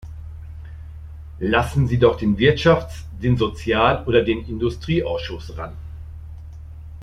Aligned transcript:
Lassen 1.39 1.87
Sie 1.87 1.99
doch 1.99 2.17
den 2.17 2.35
Wirtschafts-, 2.39 3.03
den 3.21 3.37
Sozialoder 3.37 4.23
den 4.23 4.43
Industrieausschuss 4.47 5.55
ran. 5.57 5.73